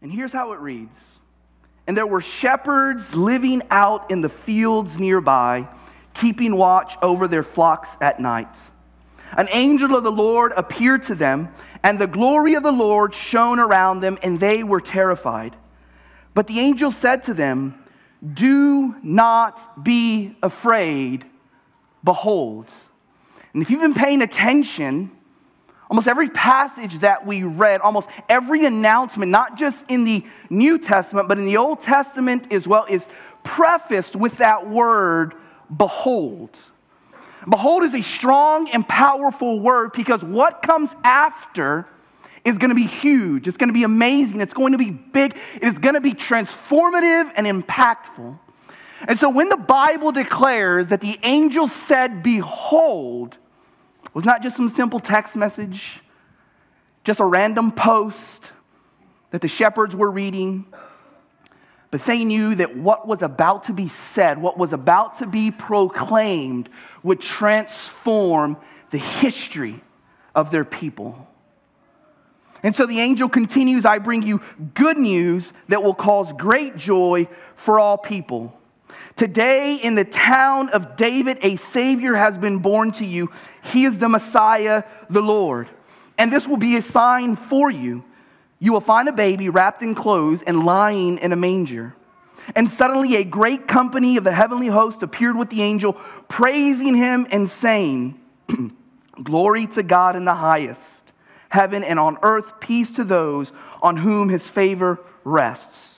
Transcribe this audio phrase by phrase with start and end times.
[0.00, 0.96] And here's how it reads
[1.86, 5.66] And there were shepherds living out in the fields nearby,
[6.14, 8.54] keeping watch over their flocks at night.
[9.36, 13.58] An angel of the Lord appeared to them, and the glory of the Lord shone
[13.58, 15.54] around them, and they were terrified.
[16.34, 17.84] But the angel said to them,
[18.34, 21.24] Do not be afraid.
[22.04, 22.66] Behold.
[23.52, 25.10] And if you've been paying attention,
[25.90, 31.28] Almost every passage that we read, almost every announcement, not just in the New Testament,
[31.28, 33.06] but in the Old Testament as well, is
[33.42, 35.34] prefaced with that word,
[35.74, 36.50] behold.
[37.48, 41.86] Behold is a strong and powerful word because what comes after
[42.44, 43.48] is going to be huge.
[43.48, 44.40] It's going to be amazing.
[44.40, 45.36] It's going to be big.
[45.54, 48.38] It is going to be transformative and impactful.
[49.06, 53.36] And so when the Bible declares that the angel said, Behold,
[54.18, 56.00] was not just some simple text message,
[57.04, 58.42] just a random post
[59.30, 60.66] that the shepherds were reading,
[61.92, 65.52] but they knew that what was about to be said, what was about to be
[65.52, 66.68] proclaimed,
[67.04, 68.56] would transform
[68.90, 69.80] the history
[70.34, 71.28] of their people.
[72.64, 74.42] And so the angel continues I bring you
[74.74, 78.57] good news that will cause great joy for all people.
[79.16, 83.30] Today, in the town of David, a Savior has been born to you.
[83.62, 85.68] He is the Messiah, the Lord.
[86.16, 88.04] And this will be a sign for you.
[88.58, 91.94] You will find a baby wrapped in clothes and lying in a manger.
[92.54, 95.94] And suddenly, a great company of the heavenly host appeared with the angel,
[96.28, 98.18] praising him and saying,
[99.22, 100.80] Glory to God in the highest,
[101.50, 103.52] heaven and on earth, peace to those
[103.82, 105.97] on whom his favor rests.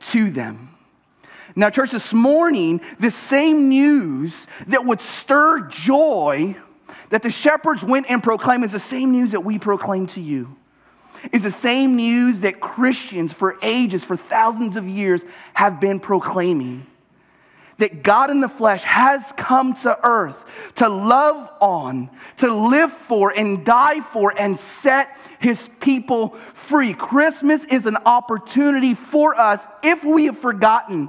[0.00, 0.74] to them.
[1.56, 6.56] Now, church, this morning, the same news that would stir joy
[7.10, 10.56] that the shepherds went and proclaimed is the same news that we proclaim to you.
[11.32, 15.20] Is the same news that Christians for ages, for thousands of years,
[15.54, 16.86] have been proclaiming
[17.78, 20.36] that God in the flesh has come to earth
[20.76, 26.92] to love on, to live for, and die for, and set his people free.
[26.92, 31.08] Christmas is an opportunity for us, if we have forgotten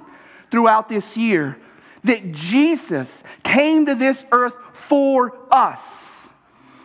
[0.52, 1.58] throughout this year,
[2.04, 3.10] that Jesus
[3.44, 5.80] came to this earth for us.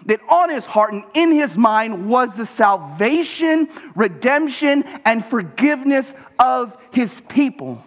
[0.07, 6.07] That on his heart and in his mind was the salvation, redemption, and forgiveness
[6.39, 7.83] of his people.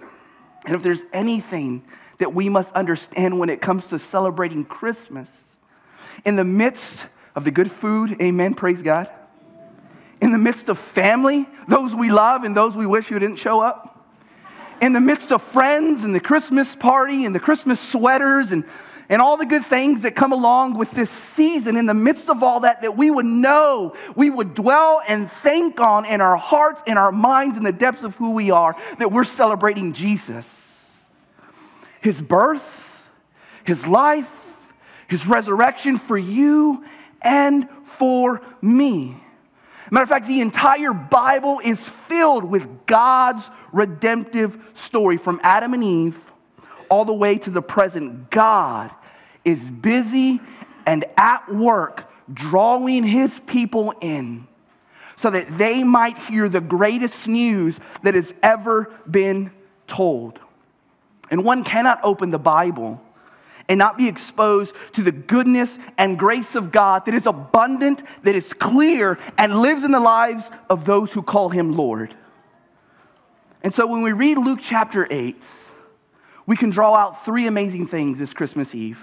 [0.66, 1.84] And if there's anything
[2.20, 5.28] that we must understand when it comes to celebrating Christmas,
[6.26, 6.98] in the midst
[7.36, 9.10] of the good food, amen, praise God,
[10.20, 13.62] in the midst of family, those we love and those we wish who didn't show
[13.62, 14.06] up,
[14.82, 18.64] in the midst of friends and the Christmas party and the Christmas sweaters and,
[19.10, 22.44] and all the good things that come along with this season, in the midst of
[22.44, 26.82] all that, that we would know, we would dwell and think on in our hearts,
[26.86, 30.46] in our minds, in the depths of who we are, that we're celebrating Jesus.
[32.02, 32.64] His birth,
[33.64, 34.30] His life,
[35.08, 36.84] His resurrection for you
[37.22, 39.16] and for me.
[39.90, 41.80] Matter of fact, the entire Bible is
[42.10, 46.27] filled with God's redemptive story from Adam and Eve
[46.90, 48.30] all the way to the present.
[48.30, 48.92] God
[49.46, 50.40] is busy
[50.86, 54.48] and at work drawing his people in
[55.18, 59.52] so that they might hear the greatest news that has ever been
[59.88, 60.40] told.
[61.32, 63.02] And one cannot open the Bible
[63.68, 68.36] and not be exposed to the goodness and grace of God that is abundant, that
[68.36, 72.16] is clear, and lives in the lives of those who call him Lord.
[73.64, 75.42] And so when we read Luke chapter 8,
[76.48, 79.00] we can draw out three amazing things this Christmas Eve.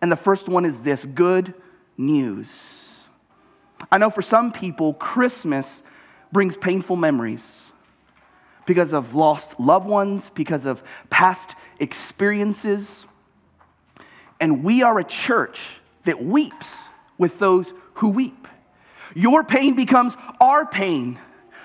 [0.00, 1.52] And the first one is this good
[1.98, 2.48] news.
[3.90, 5.66] I know for some people, Christmas
[6.32, 7.42] brings painful memories
[8.64, 10.80] because of lost loved ones, because of
[11.10, 13.06] past experiences.
[14.40, 15.58] And we are a church
[16.04, 16.66] that weeps
[17.18, 18.46] with those who weep.
[19.14, 21.18] Your pain becomes our pain.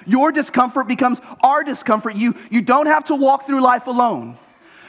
[0.08, 2.16] Your discomfort becomes our discomfort.
[2.16, 4.40] You, you don't have to walk through life alone.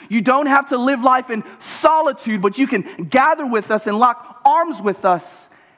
[0.08, 1.44] You don't have to live life in
[1.80, 5.24] solitude, but you can gather with us and lock arms with us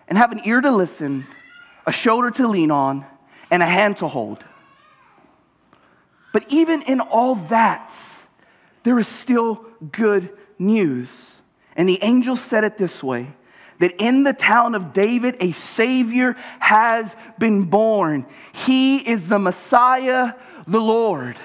[0.09, 1.27] and have an ear to listen,
[1.87, 3.05] a shoulder to lean on,
[3.51, 4.45] and a hand to hold.
[6.33, 7.93] But even in all that,
[8.83, 11.11] there is still good news.
[11.77, 13.33] And the angel said it this way
[13.79, 18.27] that in the town of David, a Savior has been born.
[18.53, 20.33] He is the Messiah,
[20.67, 21.37] the Lord,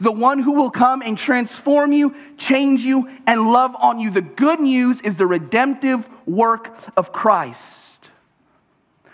[0.00, 4.10] the one who will come and transform you, change you, and love on you.
[4.10, 7.60] The good news is the redemptive work of Christ.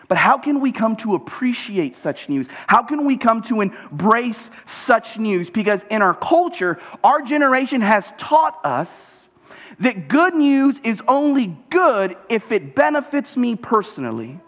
[0.08, 2.46] But how can we come to appreciate such news?
[2.68, 5.50] How can we come to embrace such news?
[5.50, 8.88] Because in our culture, our generation has taught us
[9.80, 14.40] that good news is only good if it benefits me personally.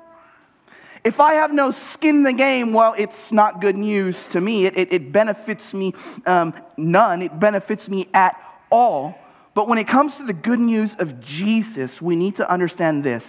[1.09, 4.67] If I have no skin in the game, well, it's not good news to me.
[4.67, 5.95] It, it, it benefits me
[6.27, 8.37] um, none, it benefits me at
[8.71, 9.19] all.
[9.55, 13.25] But when it comes to the good news of Jesus, we need to understand this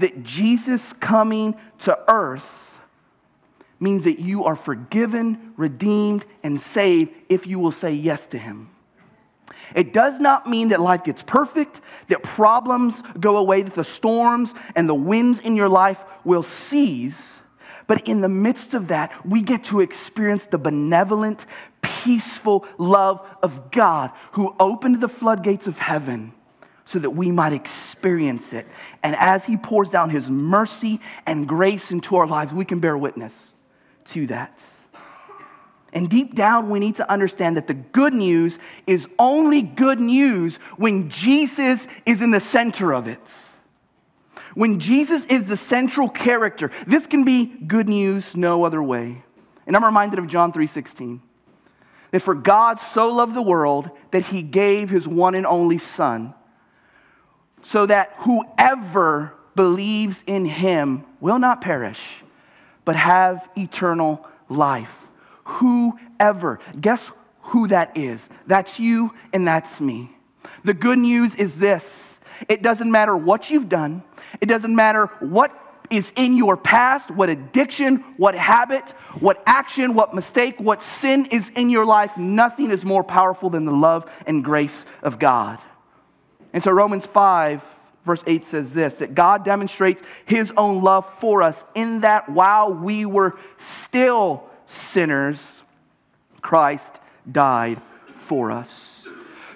[0.00, 2.42] that Jesus coming to earth
[3.78, 8.70] means that you are forgiven, redeemed, and saved if you will say yes to him.
[9.74, 14.52] It does not mean that life gets perfect, that problems go away, that the storms
[14.74, 17.20] and the winds in your life will cease.
[17.86, 21.44] But in the midst of that, we get to experience the benevolent,
[21.82, 26.32] peaceful love of God who opened the floodgates of heaven
[26.84, 28.66] so that we might experience it.
[29.02, 32.96] And as He pours down His mercy and grace into our lives, we can bear
[32.96, 33.32] witness
[34.06, 34.58] to that.
[35.92, 40.56] And deep down, we need to understand that the good news is only good news
[40.76, 43.20] when Jesus is in the center of it.
[44.54, 49.22] When Jesus is the central character, this can be good news no other way.
[49.66, 51.20] And I'm reminded of John 3:16.
[52.12, 56.34] That for God so loved the world that he gave his one and only son,
[57.62, 62.22] so that whoever believes in him will not perish,
[62.84, 64.90] but have eternal life
[65.58, 66.60] whoever.
[66.80, 67.10] Guess
[67.42, 68.20] who that is?
[68.46, 70.16] That's you and that's me.
[70.64, 71.84] The good news is this
[72.48, 74.02] it doesn't matter what you've done,
[74.40, 75.56] it doesn't matter what
[75.90, 78.88] is in your past, what addiction, what habit,
[79.18, 82.16] what action, what mistake, what sin is in your life.
[82.16, 85.58] Nothing is more powerful than the love and grace of God.
[86.52, 87.62] And so Romans 5
[88.06, 92.72] verse 8 says this that God demonstrates his own love for us in that while
[92.72, 93.38] we were
[93.84, 95.38] still sinners,
[96.40, 96.84] Christ
[97.30, 97.80] died
[98.18, 98.68] for us.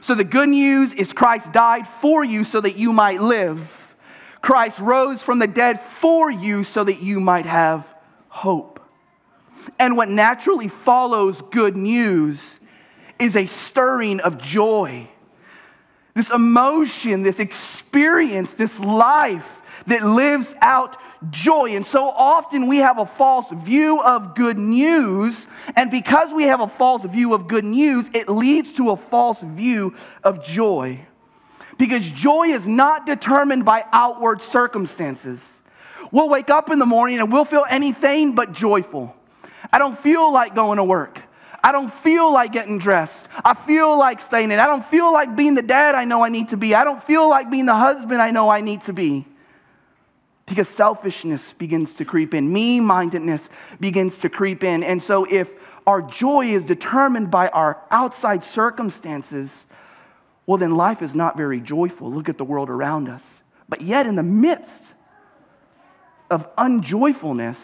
[0.00, 3.60] So the good news is Christ died for you so that you might live.
[4.42, 7.86] Christ rose from the dead for you so that you might have
[8.28, 8.80] hope.
[9.78, 12.42] And what naturally follows good news
[13.18, 15.08] is a stirring of joy.
[16.14, 19.46] This emotion, this experience, this life
[19.86, 20.96] that lives out
[21.30, 21.76] joy.
[21.76, 25.46] And so often we have a false view of good news.
[25.76, 29.40] And because we have a false view of good news, it leads to a false
[29.40, 31.00] view of joy.
[31.78, 35.40] Because joy is not determined by outward circumstances.
[36.12, 39.14] We'll wake up in the morning and we'll feel anything but joyful.
[39.72, 41.20] I don't feel like going to work.
[41.64, 43.24] I don't feel like getting dressed.
[43.42, 44.60] I feel like staying in.
[44.60, 46.74] I don't feel like being the dad I know I need to be.
[46.74, 49.24] I don't feel like being the husband I know I need to be.
[50.44, 53.40] Because selfishness begins to creep in, me mindedness
[53.80, 54.84] begins to creep in.
[54.84, 55.48] And so, if
[55.86, 59.50] our joy is determined by our outside circumstances,
[60.44, 62.12] well, then life is not very joyful.
[62.12, 63.22] Look at the world around us.
[63.70, 64.82] But yet, in the midst
[66.30, 67.56] of unjoyfulness,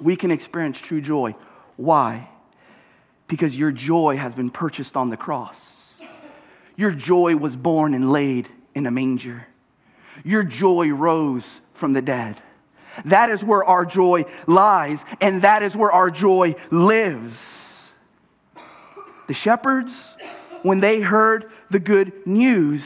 [0.00, 1.34] we can experience true joy.
[1.76, 2.30] Why?
[3.30, 5.56] Because your joy has been purchased on the cross.
[6.76, 9.46] Your joy was born and laid in a manger
[10.24, 12.40] your joy rose from the dead.
[13.04, 17.38] That is where our joy lies, and that is where our joy lives.
[19.28, 19.92] The shepherds,
[20.62, 22.84] when they heard the good news,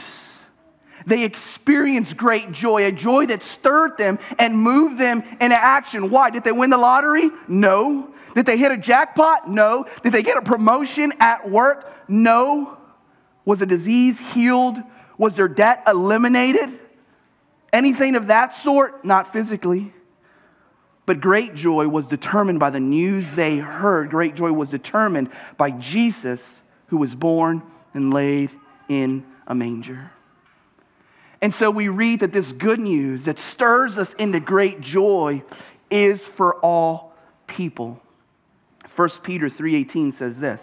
[1.05, 6.09] they experienced great joy, a joy that stirred them and moved them into action.
[6.09, 6.29] Why?
[6.29, 7.29] Did they win the lottery?
[7.47, 8.13] No.
[8.33, 9.49] Did they hit a jackpot?
[9.49, 9.85] No.
[10.03, 11.91] Did they get a promotion at work?
[12.07, 12.77] No.
[13.45, 14.77] Was a disease healed?
[15.17, 16.79] Was their debt eliminated?
[17.71, 19.93] Anything of that sort, not physically.
[21.05, 24.09] But great joy was determined by the news they heard.
[24.09, 26.41] Great joy was determined by Jesus,
[26.87, 27.61] who was born
[27.93, 28.49] and laid
[28.89, 30.11] in a manger.
[31.45, 35.43] And so we read that this good news that stirs us into great joy
[35.91, 37.13] is for all
[37.45, 38.01] people.
[38.95, 40.59] 1 Peter 3:18 says this: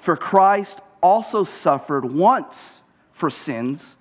[0.00, 2.80] For Christ also suffered once
[3.12, 3.96] for sins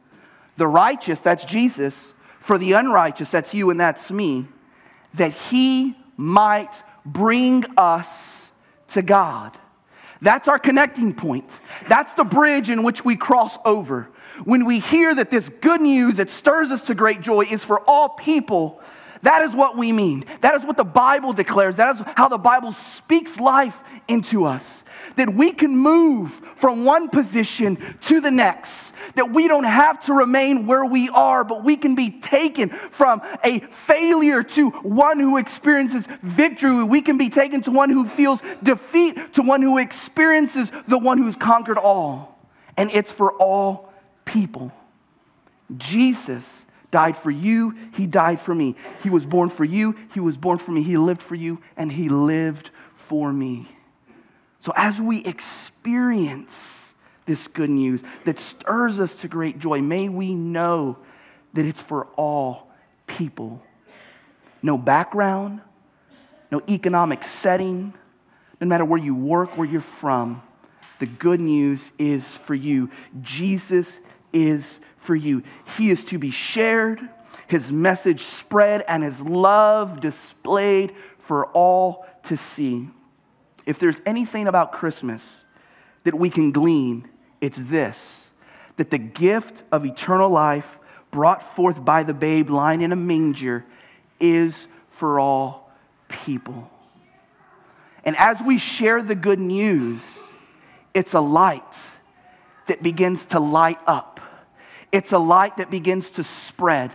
[0.56, 4.48] the righteous, that's Jesus, for the unrighteous, that's you and that's me,
[5.14, 6.74] that he might
[7.06, 8.50] bring us
[8.88, 9.56] to God.
[10.22, 11.50] That's our connecting point.
[11.88, 14.10] That's the bridge in which we cross over.
[14.44, 17.80] When we hear that this good news that stirs us to great joy is for
[17.82, 18.82] all people,
[19.24, 20.26] that is what we mean.
[20.42, 21.76] That is what the Bible declares.
[21.76, 23.76] That is how the Bible speaks life
[24.08, 24.84] into us.
[25.16, 28.92] That we can move from one position to the next.
[29.16, 33.22] That we don't have to remain where we are, but we can be taken from
[33.44, 36.84] a failure to one who experiences victory.
[36.84, 41.18] We can be taken to one who feels defeat, to one who experiences the one
[41.18, 42.38] who's conquered all.
[42.76, 43.92] And it's for all
[44.26, 44.72] people.
[45.78, 46.44] Jesus
[46.92, 48.76] died for you, he died for me.
[49.04, 50.84] He was born for you, he was born for me.
[50.84, 53.68] He lived for you, and he lived for me.
[54.60, 56.52] So as we experience
[57.26, 60.98] this good news that stirs us to great joy, may we know
[61.54, 62.70] that it's for all
[63.06, 63.62] people.
[64.62, 65.62] No background,
[66.52, 67.94] no economic setting,
[68.60, 70.42] no matter where you work, where you're from,
[71.00, 72.90] the good news is for you.
[73.22, 73.88] Jesus
[74.34, 75.44] is for you.
[75.78, 77.00] He is to be shared,
[77.48, 82.90] his message spread, and his love displayed for all to see.
[83.66, 85.22] If there's anything about Christmas
[86.04, 87.08] that we can glean,
[87.42, 87.98] it's this
[88.78, 90.78] that the gift of eternal life
[91.12, 93.66] brought forth by the babe lying in a manger
[94.20, 95.72] is for all
[96.08, 96.70] people.
[98.04, 100.00] And as we share the good news,
[100.94, 101.64] it's a light
[102.68, 104.20] that begins to light up.
[104.92, 106.92] It's a light that begins to spread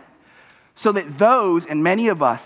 [0.74, 2.42] so that those, and many of us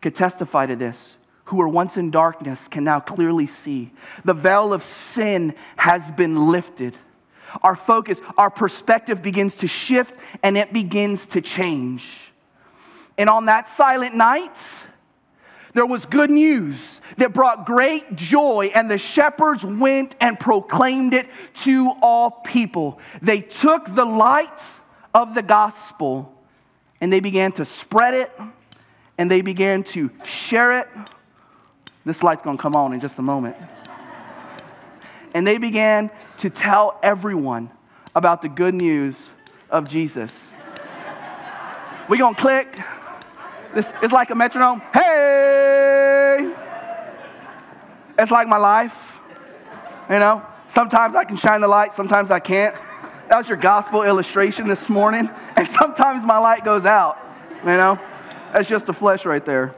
[0.00, 1.16] could testify to this,
[1.46, 3.92] who were once in darkness can now clearly see.
[4.24, 6.96] The veil of sin has been lifted.
[7.62, 12.08] Our focus, our perspective begins to shift and it begins to change.
[13.16, 14.56] And on that silent night,
[15.76, 21.28] there was good news that brought great joy, and the shepherds went and proclaimed it
[21.64, 22.98] to all people.
[23.20, 24.62] They took the light
[25.12, 26.32] of the gospel
[27.02, 28.32] and they began to spread it
[29.18, 30.88] and they began to share it.
[32.06, 33.56] This light's gonna come on in just a moment.
[35.34, 37.70] And they began to tell everyone
[38.14, 39.14] about the good news
[39.68, 40.30] of Jesus.
[42.08, 42.80] We're gonna click.
[43.74, 44.80] This is like a metronome.
[48.18, 48.94] It's like my life.
[50.08, 50.42] You know,
[50.74, 52.74] sometimes I can shine the light, sometimes I can't.
[53.28, 55.28] That was your gospel illustration this morning.
[55.56, 57.16] And sometimes my light goes out.
[57.60, 57.98] You know,
[58.52, 59.74] that's just the flesh right there.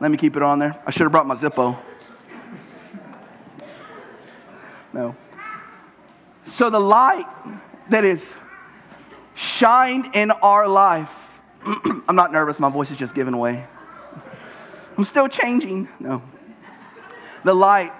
[0.00, 0.76] Let me keep it on there.
[0.84, 1.78] I should have brought my Zippo.
[4.92, 5.14] No.
[6.46, 7.26] So the light
[7.90, 8.20] that is
[9.36, 11.10] shined in our life
[12.08, 12.58] I'm not nervous.
[12.58, 13.66] My voice is just giving away.
[14.96, 15.88] I'm still changing.
[15.98, 16.22] No.
[17.44, 17.92] The light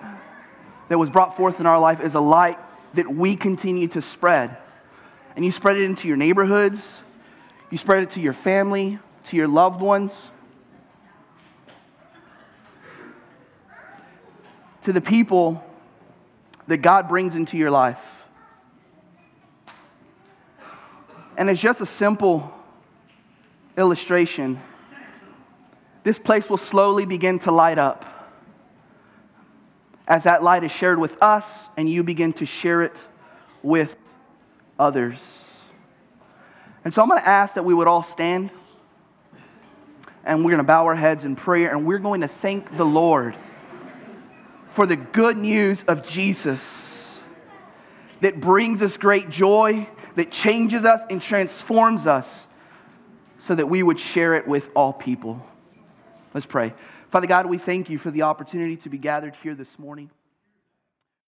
[0.88, 2.58] that was brought forth in our life is a light
[2.94, 4.56] that we continue to spread.
[5.36, 6.80] And you spread it into your neighborhoods,
[7.70, 10.12] you spread it to your family, to your loved ones,
[14.82, 15.64] to the people
[16.66, 17.98] that God brings into your life.
[21.36, 22.52] And it's just a simple
[23.76, 24.60] illustration,
[26.02, 28.19] this place will slowly begin to light up.
[30.10, 31.44] As that light is shared with us,
[31.76, 33.00] and you begin to share it
[33.62, 33.94] with
[34.76, 35.20] others.
[36.84, 38.50] And so I'm going to ask that we would all stand,
[40.24, 42.84] and we're going to bow our heads in prayer, and we're going to thank the
[42.84, 43.36] Lord
[44.70, 47.20] for the good news of Jesus
[48.20, 52.48] that brings us great joy, that changes us and transforms us
[53.38, 55.40] so that we would share it with all people.
[56.34, 56.74] Let's pray.
[57.10, 60.10] Father God, we thank you for the opportunity to be gathered here this morning.